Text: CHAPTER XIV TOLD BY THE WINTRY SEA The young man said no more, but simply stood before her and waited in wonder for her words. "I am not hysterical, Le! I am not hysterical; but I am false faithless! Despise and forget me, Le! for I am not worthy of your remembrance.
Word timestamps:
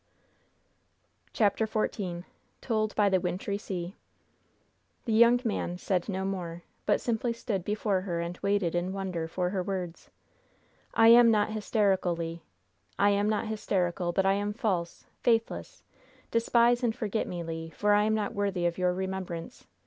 CHAPTER 1.31 1.67
XIV 1.67 2.23
TOLD 2.59 2.95
BY 2.95 3.09
THE 3.09 3.19
WINTRY 3.19 3.59
SEA 3.59 3.95
The 5.05 5.13
young 5.13 5.39
man 5.45 5.77
said 5.77 6.09
no 6.09 6.25
more, 6.25 6.63
but 6.87 6.99
simply 6.99 7.33
stood 7.33 7.63
before 7.63 8.01
her 8.01 8.19
and 8.19 8.35
waited 8.41 8.73
in 8.73 8.93
wonder 8.93 9.27
for 9.27 9.51
her 9.51 9.61
words. 9.61 10.09
"I 10.95 11.09
am 11.09 11.29
not 11.29 11.51
hysterical, 11.51 12.15
Le! 12.15 12.39
I 12.97 13.11
am 13.11 13.29
not 13.29 13.45
hysterical; 13.45 14.11
but 14.11 14.25
I 14.25 14.33
am 14.33 14.53
false 14.53 15.05
faithless! 15.21 15.83
Despise 16.31 16.81
and 16.81 16.95
forget 16.95 17.27
me, 17.27 17.43
Le! 17.43 17.69
for 17.69 17.93
I 17.93 18.05
am 18.05 18.15
not 18.15 18.33
worthy 18.33 18.65
of 18.65 18.79
your 18.79 18.93
remembrance. 18.95 19.67